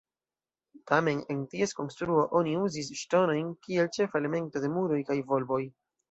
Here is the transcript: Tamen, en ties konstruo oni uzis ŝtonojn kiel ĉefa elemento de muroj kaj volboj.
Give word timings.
Tamen, 0.91 1.19
en 1.33 1.41
ties 1.51 1.75
konstruo 1.79 2.23
oni 2.39 2.55
uzis 2.67 2.89
ŝtonojn 3.01 3.51
kiel 3.67 3.91
ĉefa 3.97 4.21
elemento 4.23 4.63
de 4.63 4.71
muroj 4.79 4.99
kaj 5.11 5.19
volboj. 5.33 5.61